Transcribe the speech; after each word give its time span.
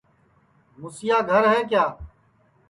موسیا 0.79 1.17
گھر 1.31 1.43
ہے 1.53 1.59
کیا 1.69 1.85